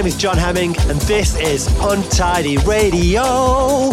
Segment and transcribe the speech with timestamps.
[0.00, 3.90] Name is John Hemming, and this is Untidy Radio.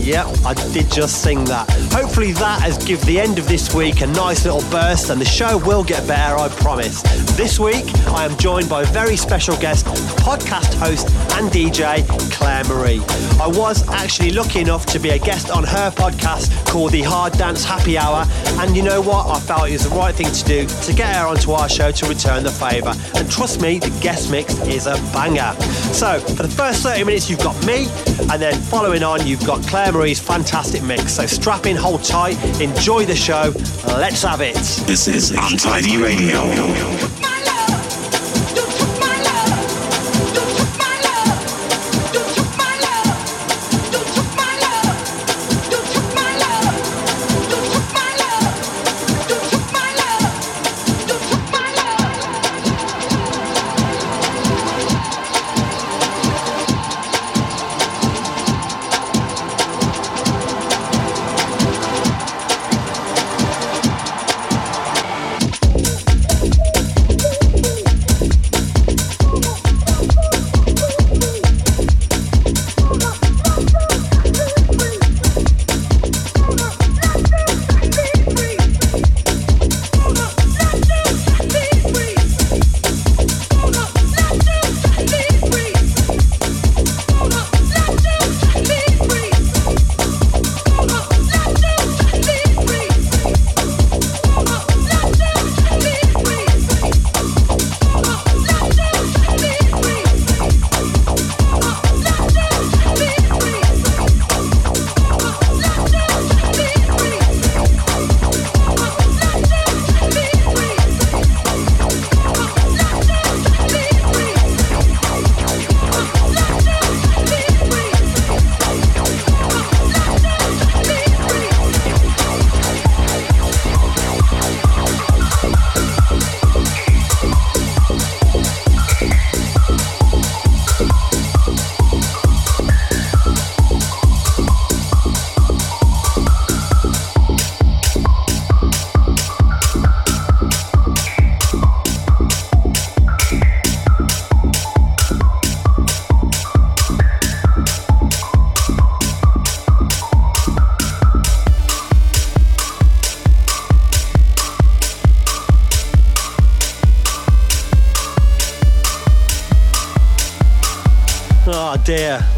[0.00, 1.70] Yep, I did just sing that.
[1.92, 5.24] Hopefully, that has given the end of this week a nice little burst, and the
[5.24, 7.02] show will get better, I promise.
[7.36, 9.86] This week, I am joined by a very special guest,
[10.24, 12.98] podcast host and DJ, Claire Marie.
[13.40, 17.32] I was actually lucky enough to be a guest on her podcast called The Hard
[17.34, 18.24] Dance Happy Hour,
[18.60, 19.26] and you know what?
[19.26, 21.90] I felt it was the right thing to do to get her onto our show
[21.90, 22.94] to return the favour.
[23.16, 25.52] And trust me, the guest mix is a banger.
[25.92, 27.86] So, for the first 30 minutes, you've got me,
[28.30, 31.14] and then following on, you've got Claire Marie's fantastic mix.
[31.14, 33.52] So strap in, hold tight, enjoy the show.
[33.86, 34.54] Let's have it.
[34.86, 37.13] This is Untidy Radio.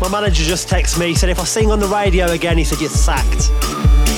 [0.07, 2.81] My manager just texted me, said if I sing on the radio again, he said
[2.81, 3.51] you're sacked.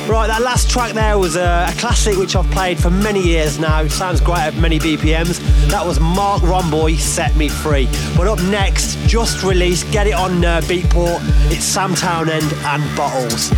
[0.06, 3.58] Right, that last track there was a, a, classic which I've played for many years
[3.58, 3.86] now.
[3.88, 5.38] Sounds great at many BPMs.
[5.70, 7.88] That was Marc Romboy, Set Me Free.
[8.18, 11.20] But up next, just released, get it on uh, Beatport,
[11.50, 13.50] it's Sam Townend and Bottles.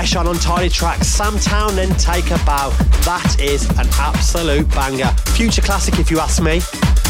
[0.00, 2.70] Fresh on Untidy Track, Sam Townend Take a Bow.
[3.04, 5.10] That is an absolute banger.
[5.36, 6.60] Future classic if you ask me.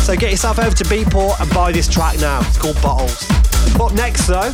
[0.03, 2.41] So get yourself over to Beatport and buy this track now.
[2.41, 3.31] It's called Bottles.
[3.81, 4.53] Up next though,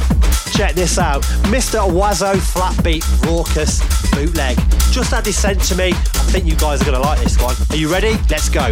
[0.53, 1.23] check this out.
[1.49, 1.81] Mr.
[1.89, 4.59] Oizo Flatbeat Raucous Bootleg.
[4.93, 5.93] Just had this sent to me.
[5.95, 7.57] I think you guys are going to like this one.
[7.71, 8.19] Are you ready?
[8.29, 8.71] Let's go.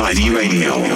[0.00, 0.89] Untidy Radio.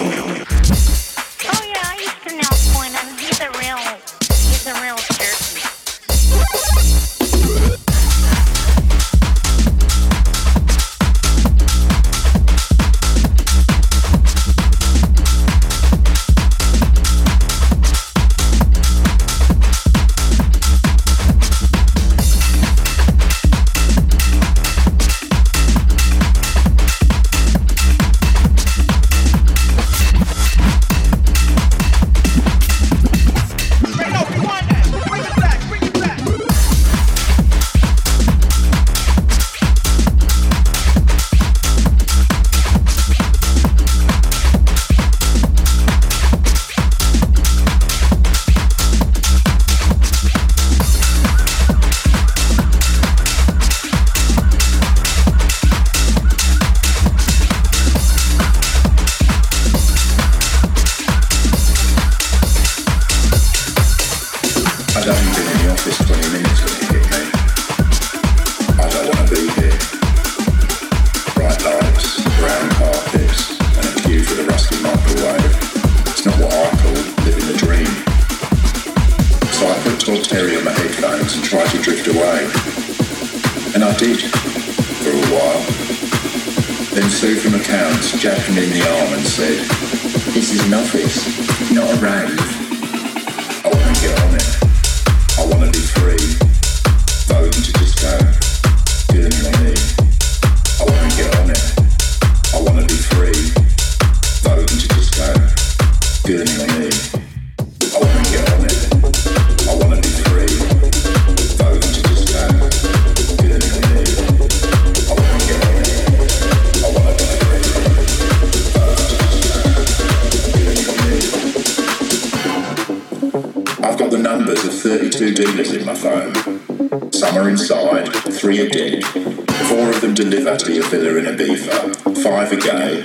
[131.05, 131.95] villa in beaver.
[132.23, 133.03] five are gay,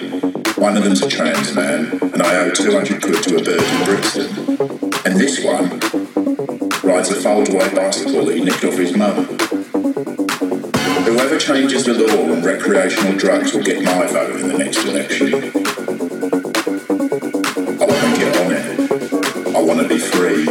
[0.55, 3.83] one of them's a trans man, and I owe 200 quid to a bird in
[3.83, 4.29] Brixton.
[5.05, 5.69] And this one
[6.81, 9.25] rides a foldaway bicycle that he nicked off his mum.
[11.03, 15.33] Whoever changes the law on recreational drugs will get my vote in the next election.
[17.81, 19.55] I want to get on it.
[19.55, 20.48] I want to be free.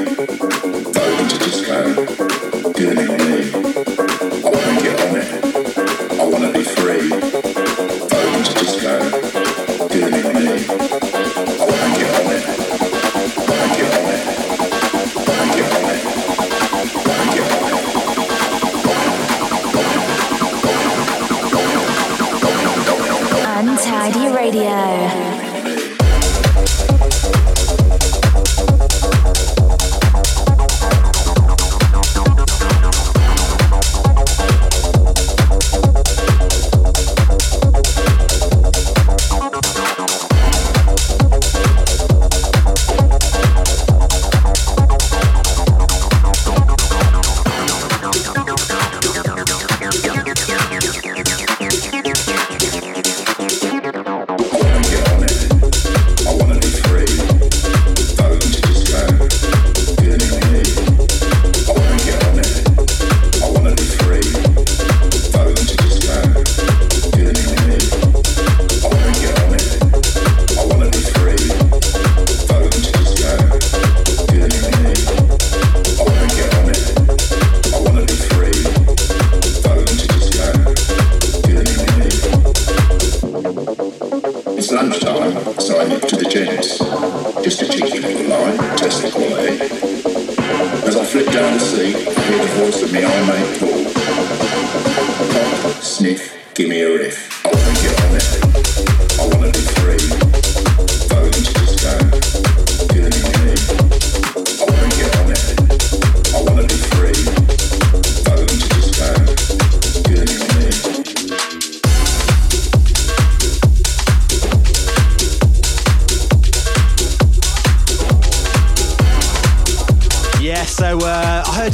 [91.41, 93.85] going to see, hear the voice of me, I mate call.
[95.81, 97.45] Sniff, give me a riff.
[97.45, 98.29] I want to get on it.
[99.21, 100.38] I want to be free.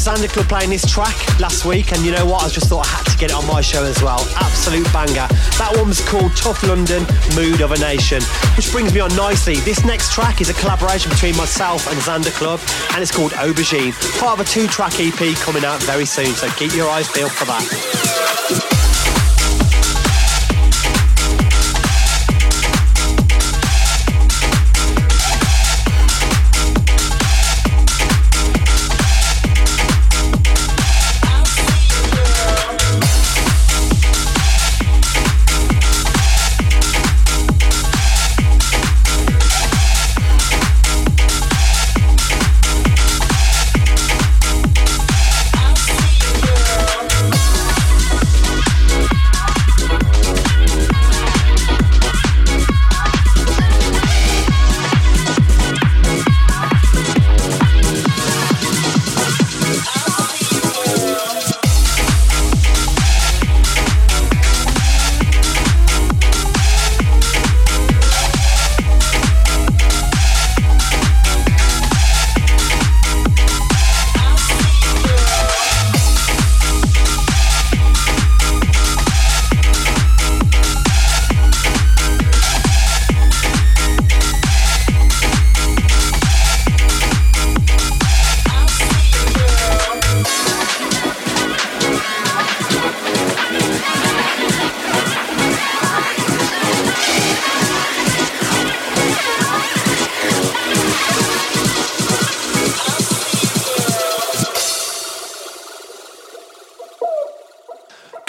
[0.05, 2.45] Xander Club playing this track last week, and you know what?
[2.45, 4.21] I just thought I had to get it on my show as well.
[4.37, 5.27] Absolute banger.
[5.57, 8.21] That one was called Tough London Mood of a Nation,
[8.55, 9.57] which brings me on nicely.
[9.65, 12.61] This next track is a collaboration between myself and Xander Club,
[12.93, 16.51] and it's called Aubergine, part of a two track EP coming out very soon, so
[16.51, 18.13] keep your eyes peeled for that.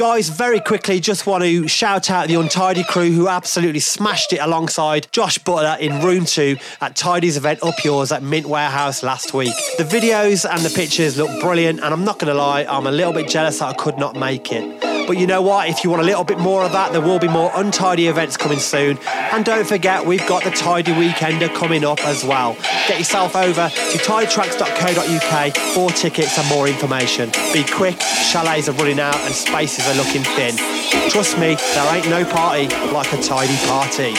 [0.07, 4.37] Guys, very quickly, just want to shout out the Untidy crew who absolutely smashed it
[4.37, 9.33] alongside Josh Butler in room two at Tidy's event Up Yours at Mint Warehouse last
[9.33, 9.55] week.
[9.79, 12.91] The videos and the pictures look brilliant, and I'm not going to lie, I'm a
[12.91, 14.94] little bit jealous that I could not make it.
[15.07, 15.69] But you know what?
[15.69, 18.37] If you want a little bit more of that, there will be more untidy events
[18.37, 18.97] coming soon.
[19.07, 22.53] And don't forget, we've got the Tidy Weekender coming up as well.
[22.87, 27.29] Get yourself over to tidytracks.co.uk for tickets and more information.
[27.53, 30.55] Be quick, chalets are running out and spaces are looking thin.
[31.09, 34.13] Trust me, there ain't no party like a tidy party.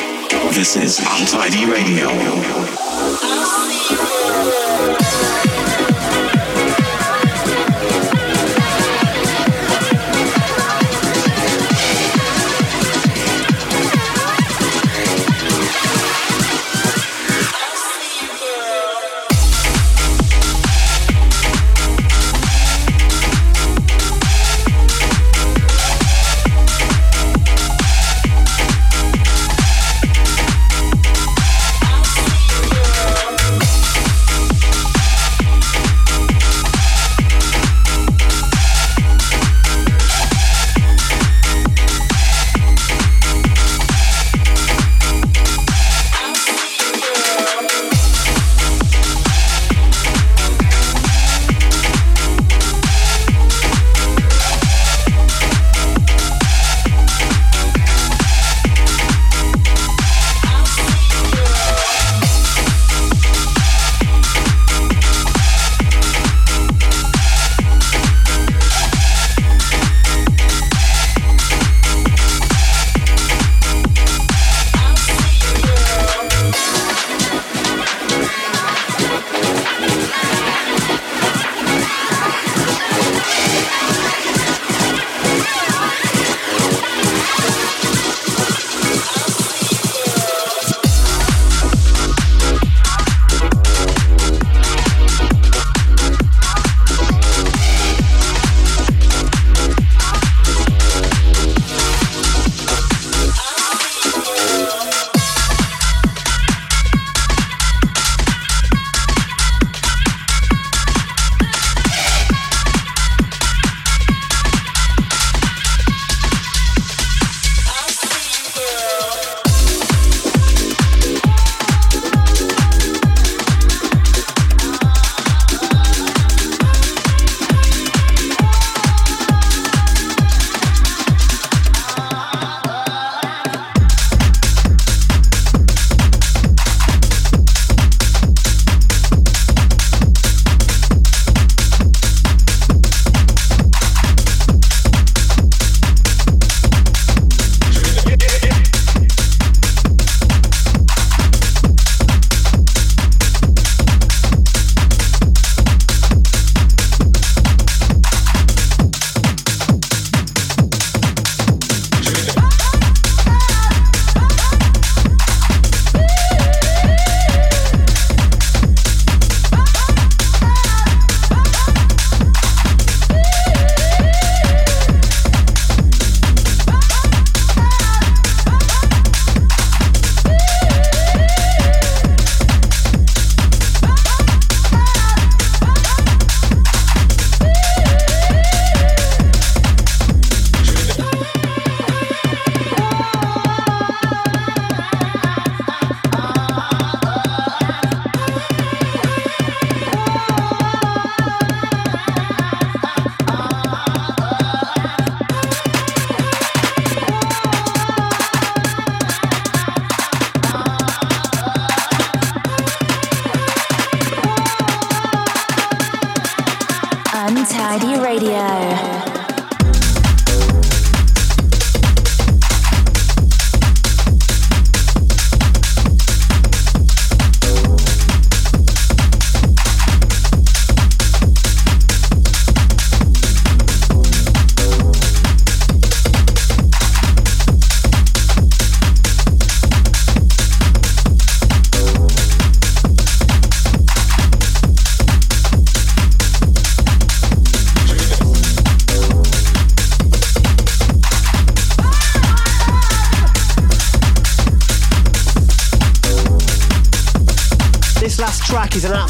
[0.54, 3.25] This is Untidy Radio.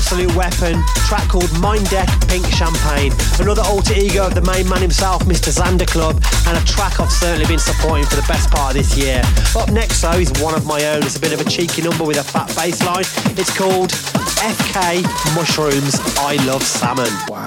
[0.06, 0.80] Absolute weapon.
[1.08, 3.12] Track called Mind Deck Pink Champagne.
[3.40, 5.50] Another alter ego of the main man himself, Mr.
[5.50, 8.96] Xander Club, and a track I've certainly been supporting for the best part of this
[8.96, 9.20] year.
[9.56, 11.02] Up next, though, is one of my own.
[11.02, 13.04] It's a bit of a cheeky number with a fat bass line.
[13.36, 15.02] It's called FK
[15.34, 17.10] Mushrooms I Love Salmon.
[17.26, 17.45] Wow.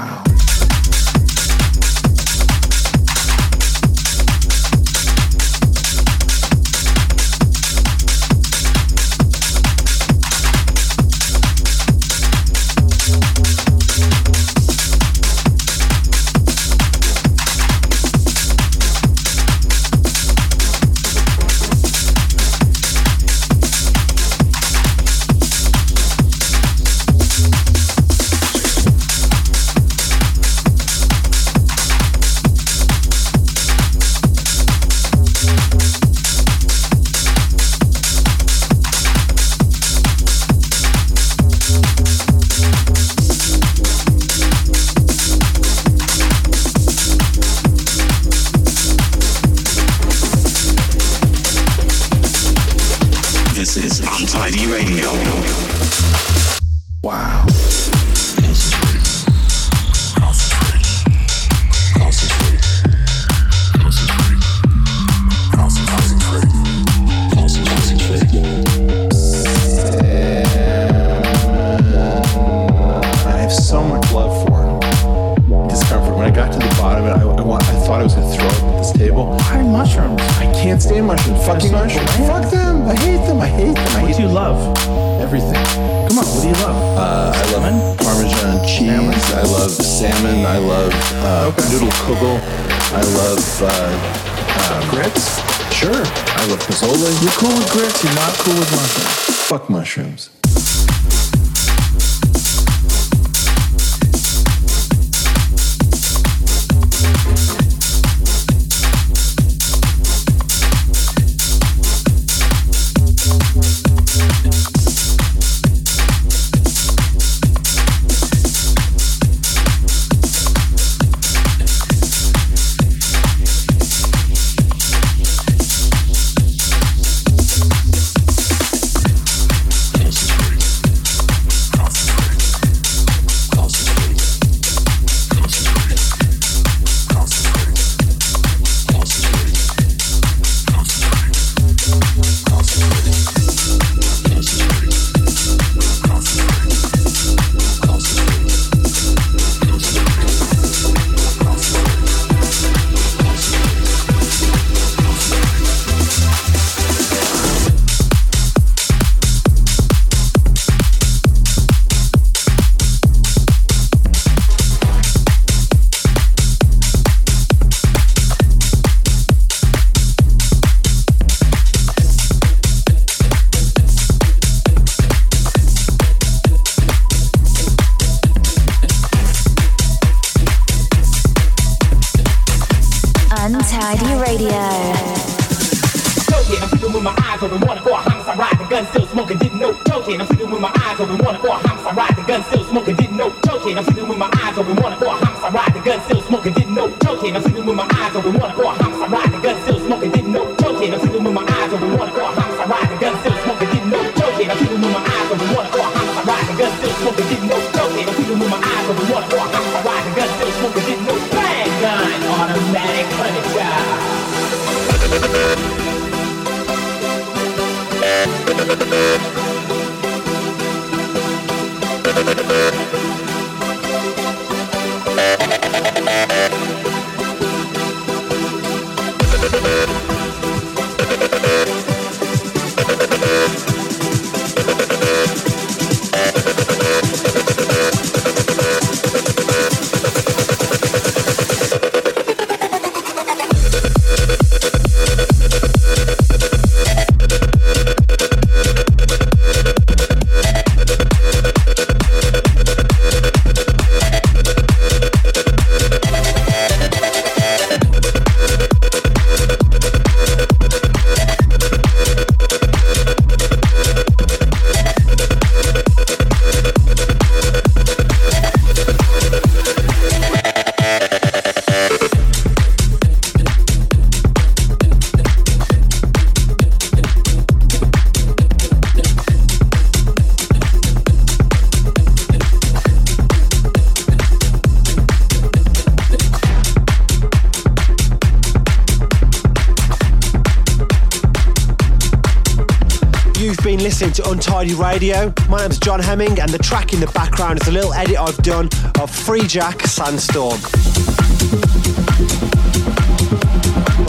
[294.60, 295.34] Untidy Radio.
[295.48, 298.36] My name's John Hemming, and the track in the background is a little edit I've
[298.40, 298.68] done
[299.00, 300.60] of Free Jack Sandstorm.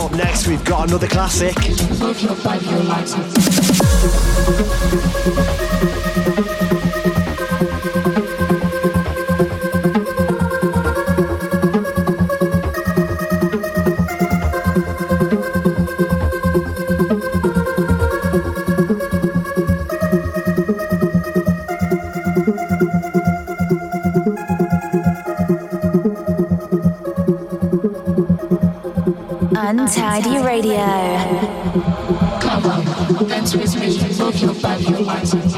[0.00, 1.54] Up next, we've got another classic.
[29.80, 30.76] Untidy Radio.
[32.38, 35.49] Come on, dance with me, move your body, your.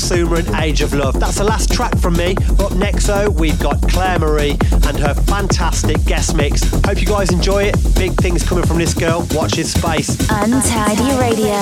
[0.00, 1.20] Sumer and Age of Love.
[1.20, 2.34] That's the last track from me.
[2.58, 6.62] Up next, though, we've got Claire Marie and her fantastic guest mix.
[6.84, 7.76] Hope you guys enjoy it.
[7.94, 9.26] Big things coming from this girl.
[9.32, 10.18] Watch his space.
[10.30, 11.54] Untidy Radio.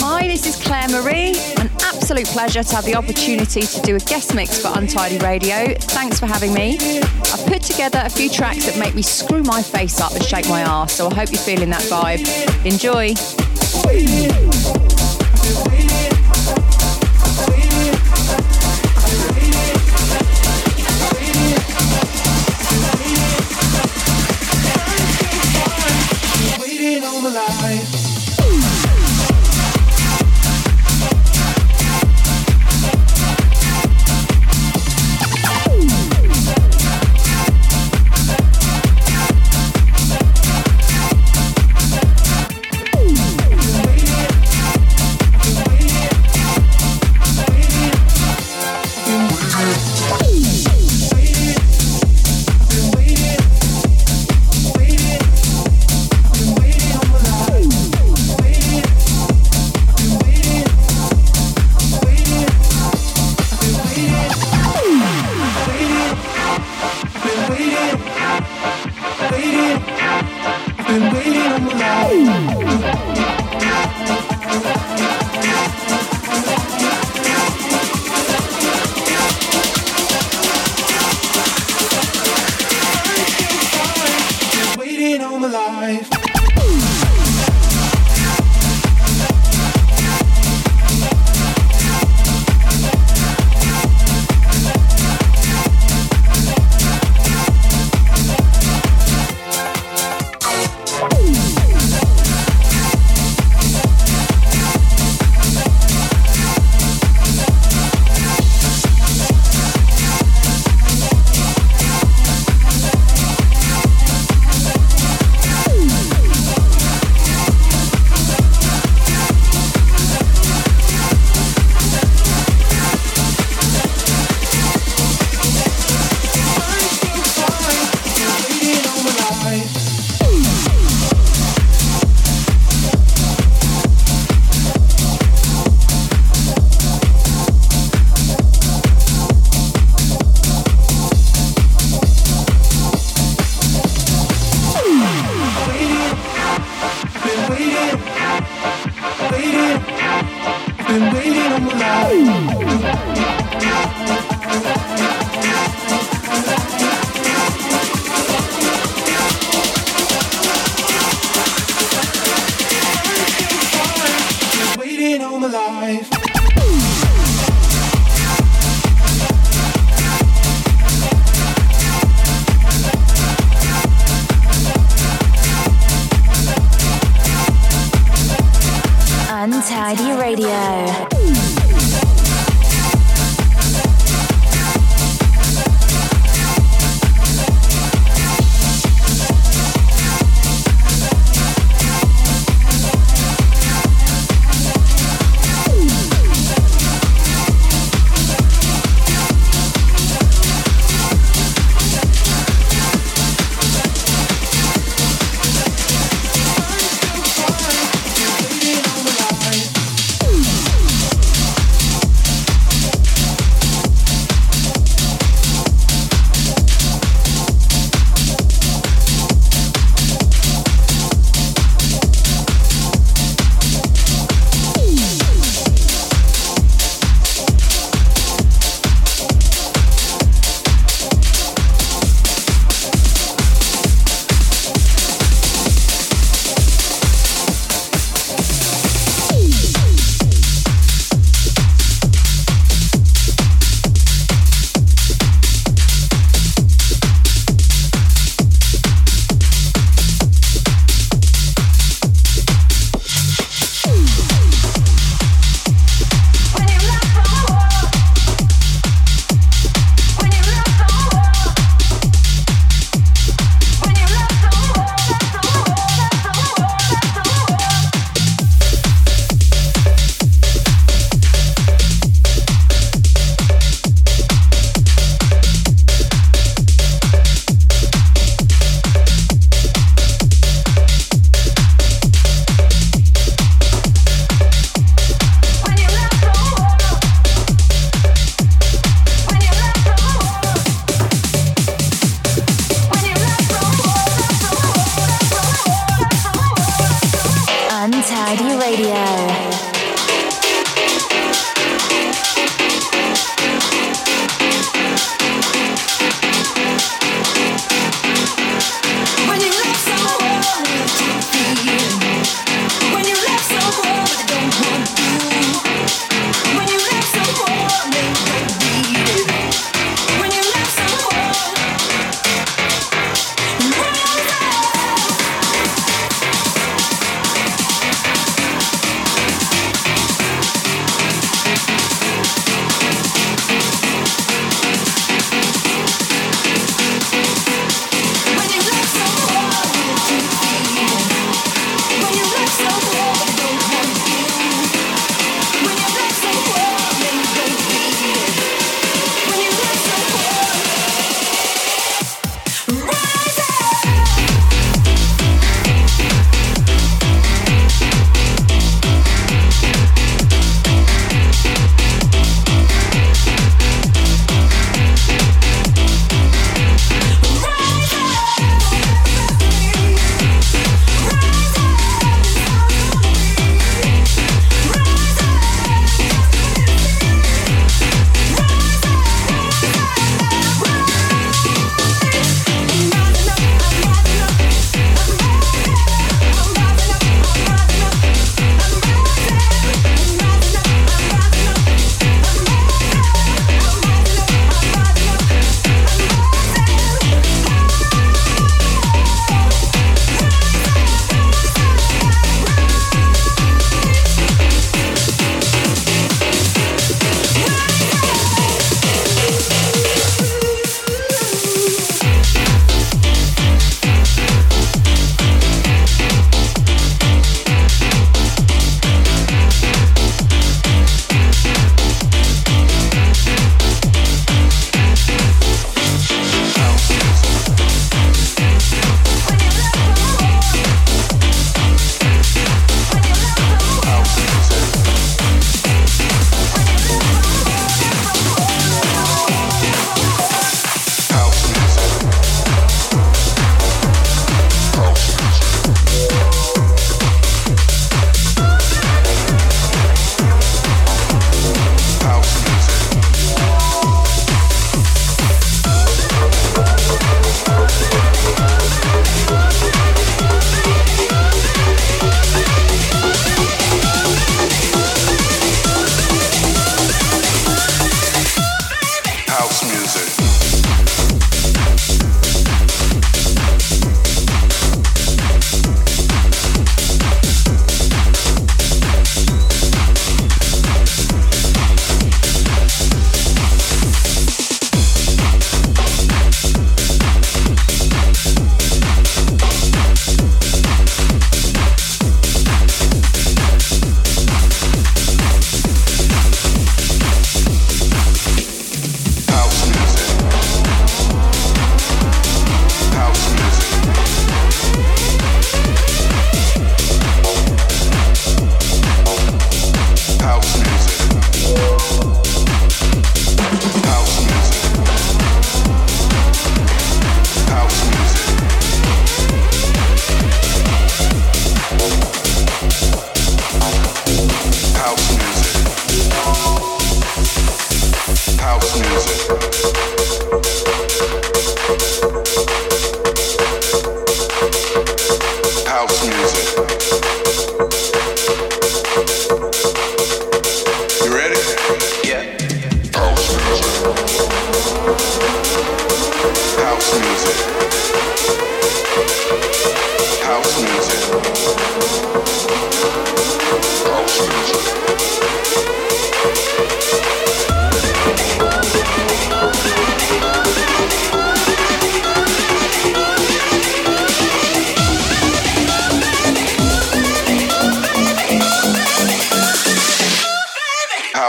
[0.00, 1.36] Hi, this is Claire Marie.
[1.58, 5.74] An absolute pleasure to have the opportunity to do a guest mix for Untidy Radio.
[5.78, 6.78] Thanks for having me.
[6.78, 10.48] I've put together a few tracks that make me screw my face up and shake
[10.48, 12.20] my ass, so I hope you're feeling that vibe.
[12.66, 13.14] Enjoy.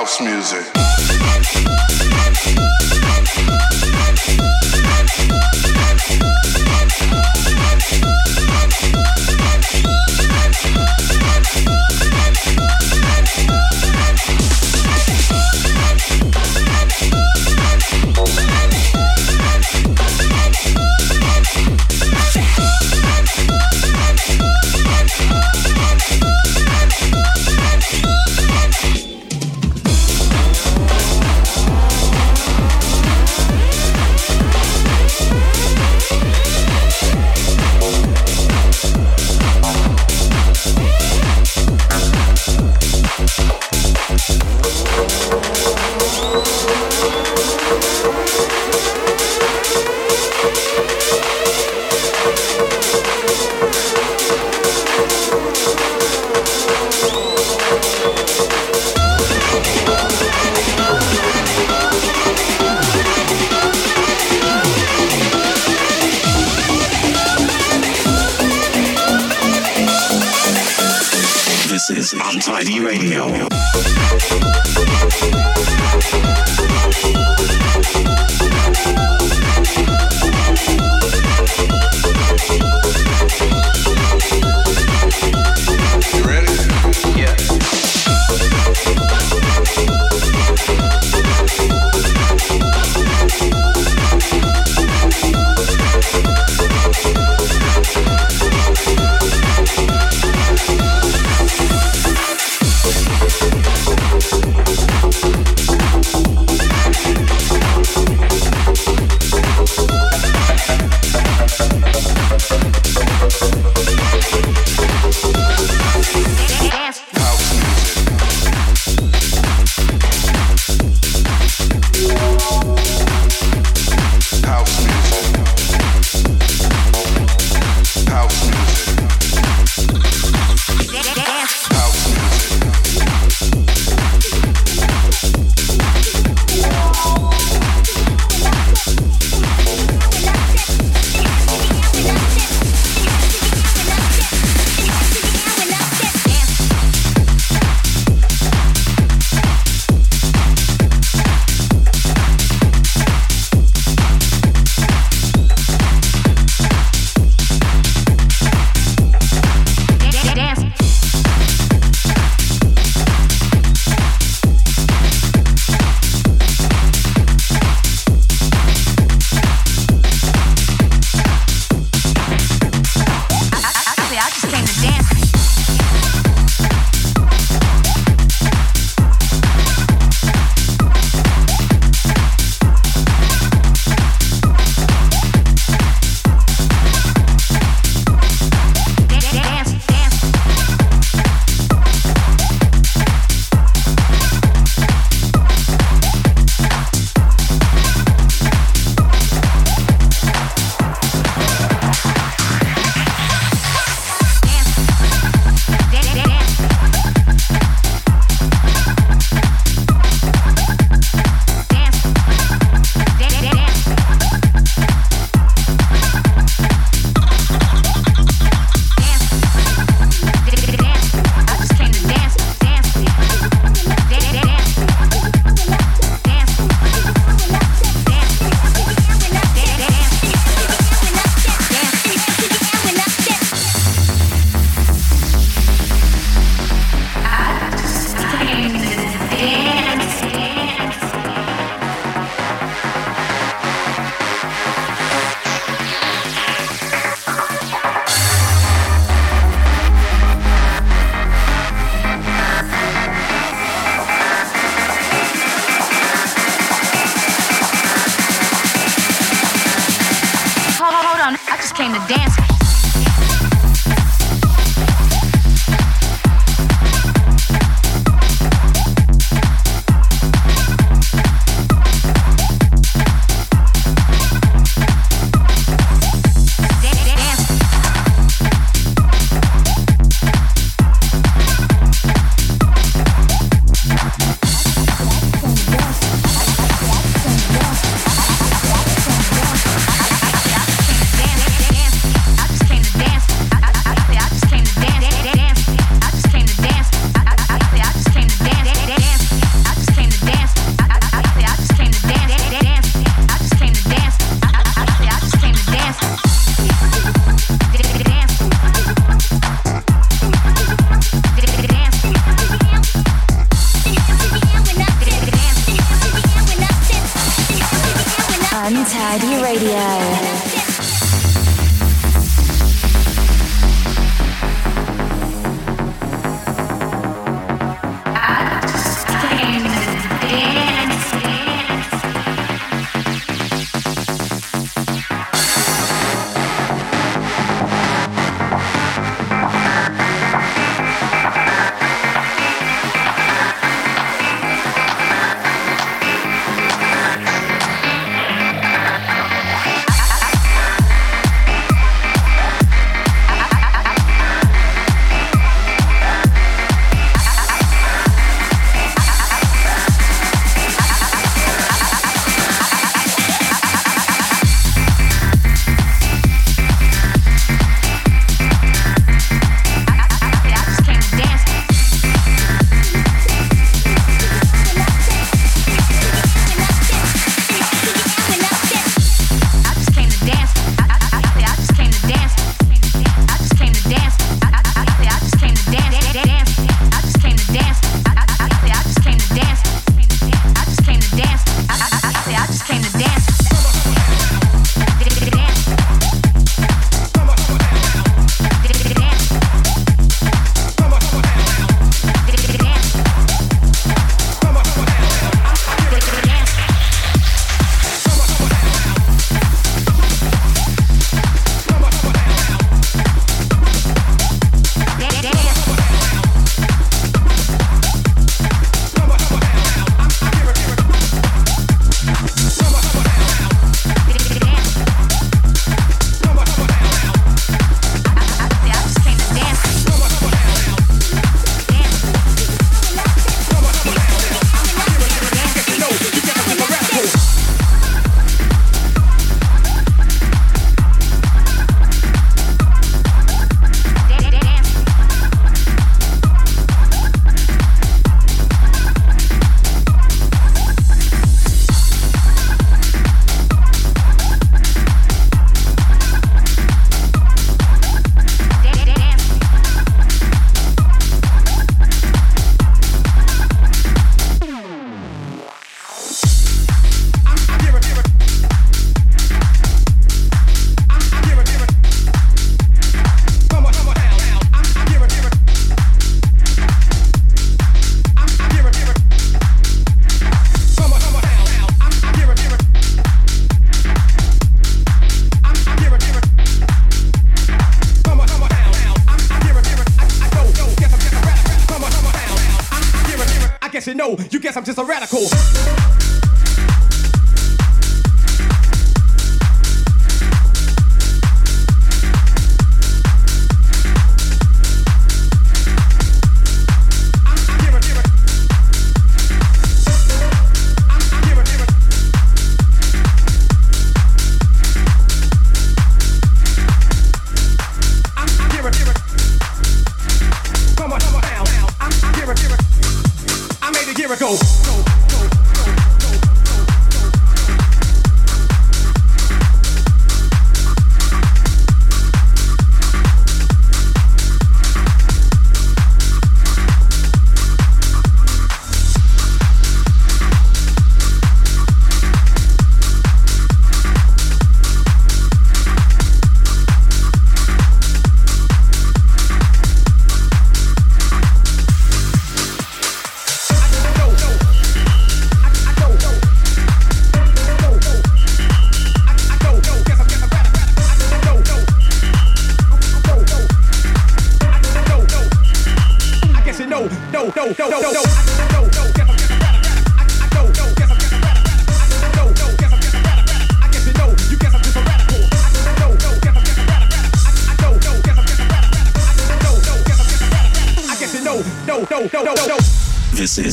[0.04, 0.83] House music.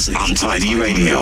[0.09, 1.21] Untidy Radio.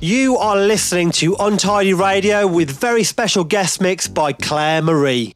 [0.00, 5.34] You are listening to Untidy Radio with very special guest mix by Claire Marie.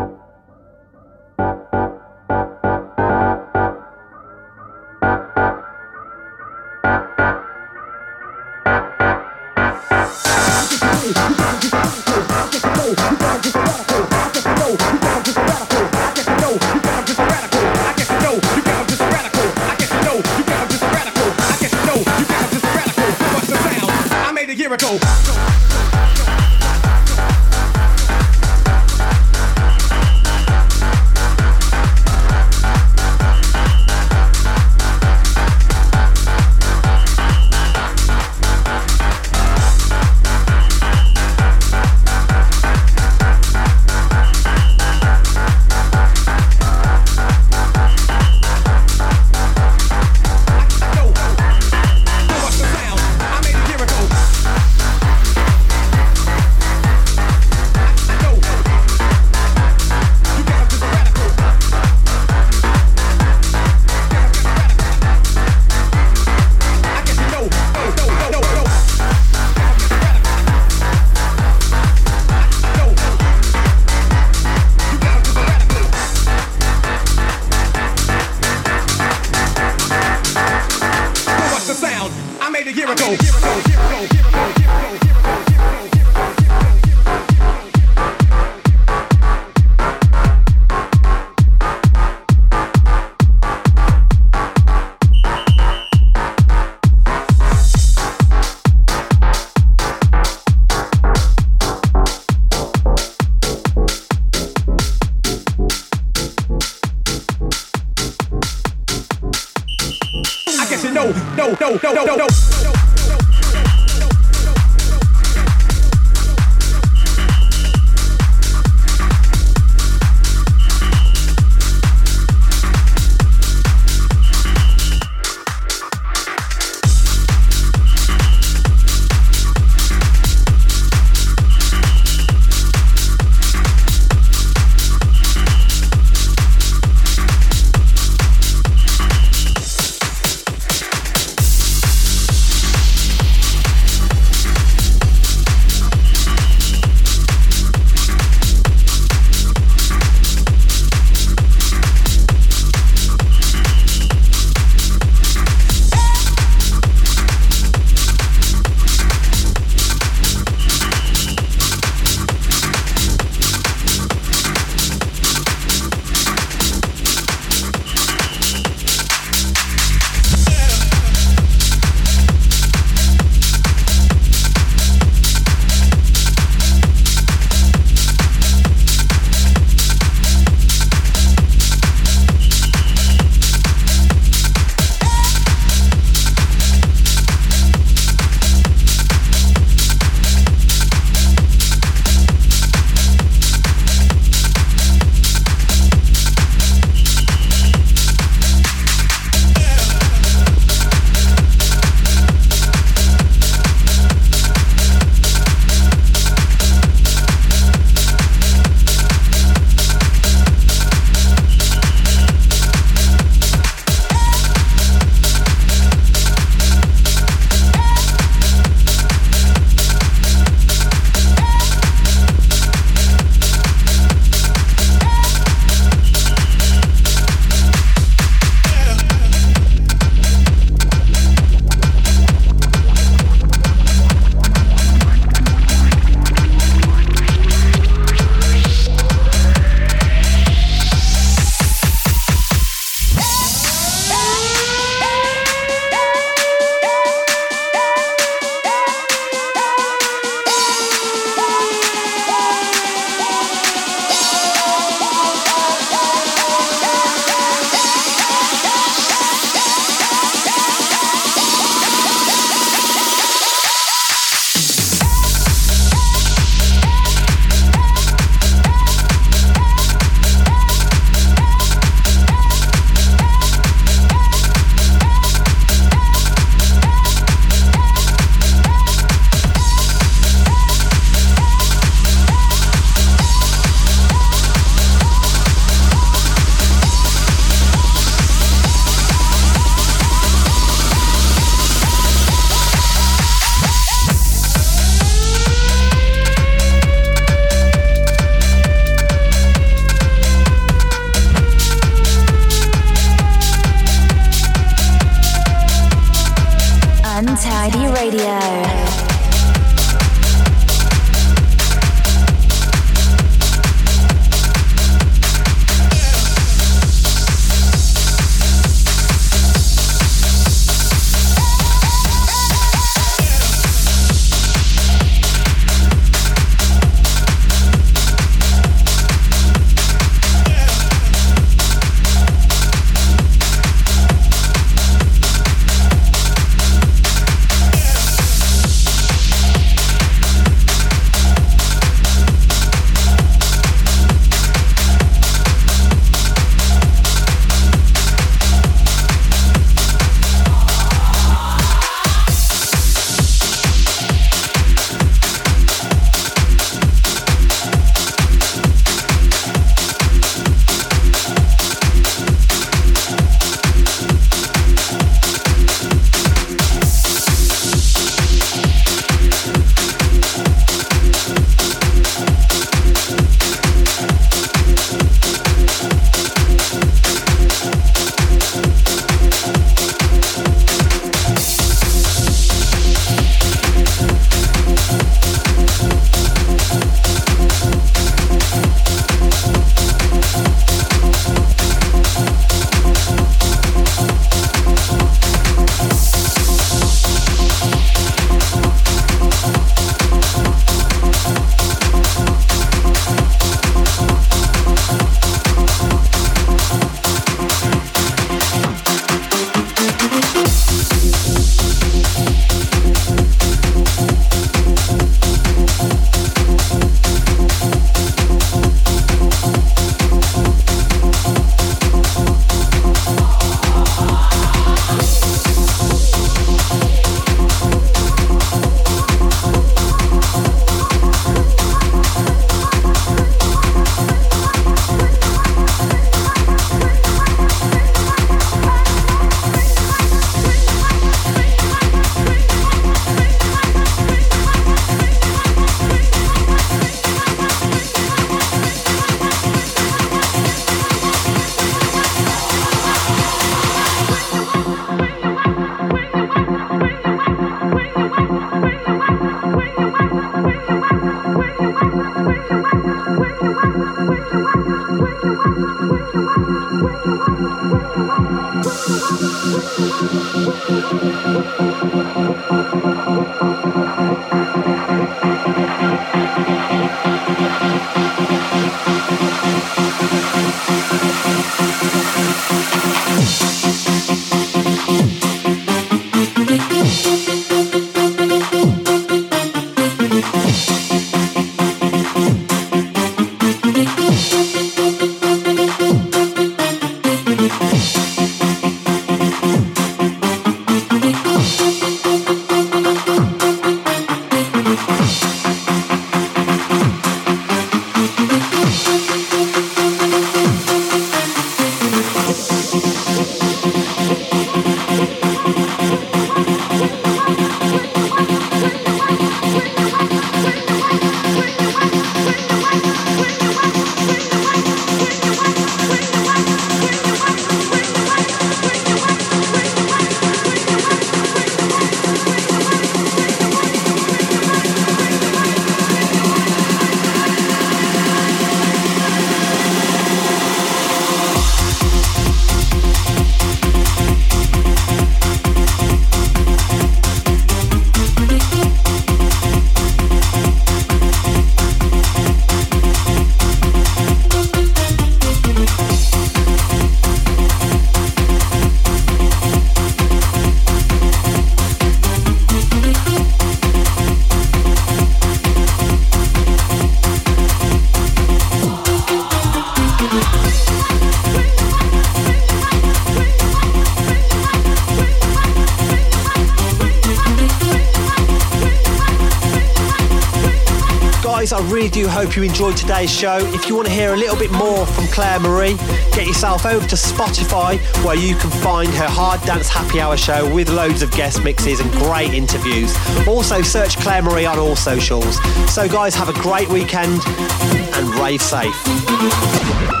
[582.41, 583.37] You enjoyed today's show.
[583.53, 585.75] If you want to hear a little bit more from Claire Marie,
[586.13, 590.51] get yourself over to Spotify where you can find her Hard Dance Happy Hour show
[590.53, 592.95] with loads of guest mixes and great interviews.
[593.27, 595.39] Also, search Claire Marie on all socials.
[595.71, 600.00] So, guys, have a great weekend and rave safe.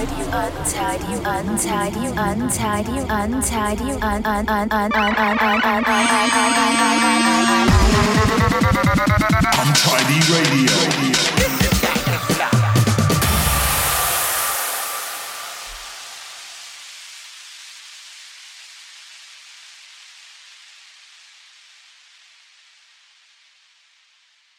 [0.00, 6.10] Untidy, untidy, untidy, untidy, untidy, un un un un un un un un un
[9.60, 11.29] Untidy Radio.